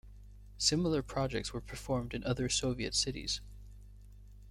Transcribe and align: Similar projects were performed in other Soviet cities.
Similar 0.57 1.03
projects 1.03 1.53
were 1.53 1.61
performed 1.61 2.15
in 2.15 2.23
other 2.23 2.49
Soviet 2.49 2.95
cities. 2.95 3.39